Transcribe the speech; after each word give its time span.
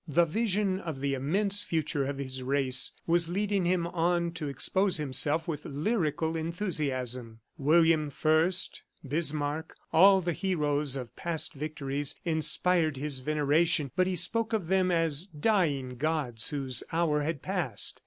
The 0.07 0.25
vision 0.25 0.79
of 0.79 0.99
the 0.99 1.13
immense 1.13 1.61
future 1.61 2.07
of 2.07 2.17
his 2.17 2.41
race 2.41 2.91
was 3.05 3.29
leading 3.29 3.65
him 3.65 3.85
on 3.85 4.31
to 4.31 4.47
expose 4.47 4.97
himself 4.97 5.47
with 5.47 5.63
lyrical 5.63 6.35
enthusiasm. 6.35 7.41
William 7.59 8.11
I, 8.25 8.51
Bismarck, 9.07 9.75
all 9.93 10.19
the 10.19 10.33
heroes 10.33 10.95
of 10.95 11.15
past 11.15 11.53
victories, 11.53 12.15
inspired 12.25 12.97
his 12.97 13.19
veneration, 13.19 13.91
but 13.95 14.07
he 14.07 14.15
spoke 14.15 14.53
of 14.53 14.69
them 14.69 14.89
as 14.89 15.27
dying 15.27 15.97
gods 15.97 16.49
whose 16.49 16.81
hour 16.91 17.21
had 17.21 17.43
passed. 17.43 17.99